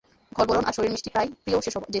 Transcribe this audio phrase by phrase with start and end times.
[0.31, 1.09] ঘরভরণ আর শশীর মিস্টি
[1.43, 1.89] প্রিয় যে সবার।